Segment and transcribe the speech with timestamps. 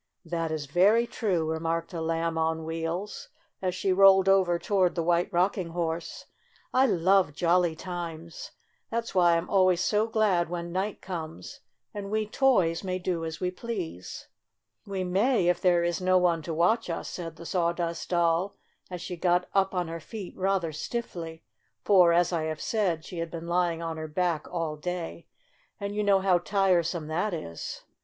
[0.25, 3.29] "That is very true," remarked a Lamb on Wheels,
[3.61, 6.25] as she rolled over toward the White Rocking Horse.
[6.73, 8.49] ''I love j oily times.
[8.89, 11.59] That's why I'm always so glad when night FUN IN TOY TOWN 5 comes
[11.93, 14.27] and we toys may do as we please/'
[14.87, 18.55] "We may, if there is no one to watch us," said the Sawdust Doll,
[18.89, 21.43] as she got up on her feet, rather stiffly,
[21.83, 25.27] for, as I have said, she had been lying on her back all day,
[25.79, 27.83] and you know how tiresome that is.